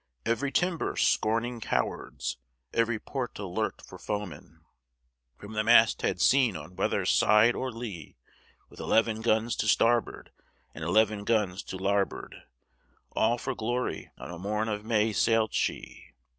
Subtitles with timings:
[0.25, 2.37] Every timber scorning cowards;
[2.73, 4.61] Every port alert for foemen
[5.37, 8.17] From the masthead seen on weather side or lee;
[8.67, 10.31] With eleven guns to starboard,
[10.73, 12.41] And eleven guns to larboard,
[13.11, 16.13] All for glory on a morn of May sailed she.